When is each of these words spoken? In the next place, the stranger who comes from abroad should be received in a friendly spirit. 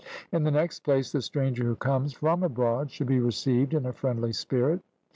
In 0.31 0.41
the 0.41 0.49
next 0.49 0.79
place, 0.79 1.11
the 1.11 1.21
stranger 1.21 1.63
who 1.63 1.75
comes 1.75 2.11
from 2.11 2.41
abroad 2.41 2.89
should 2.89 3.05
be 3.05 3.19
received 3.19 3.75
in 3.75 3.85
a 3.85 3.93
friendly 3.93 4.33
spirit. 4.33 4.81